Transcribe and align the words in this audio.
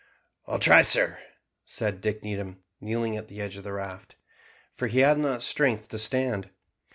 "I'll 0.47 0.57
try, 0.57 0.81
sir," 0.81 1.19
said 1.63 2.01
Dick 2.01 2.23
Needham, 2.23 2.63
kneeling 2.79 3.15
at 3.17 3.27
the 3.27 3.39
edge 3.39 3.55
of 3.55 3.63
the 3.63 3.73
raft, 3.73 4.15
for 4.73 4.87
he 4.87 5.01
had 5.01 5.19
not 5.19 5.43
strength 5.43 5.89
to 5.89 5.99
stand. 5.99 6.49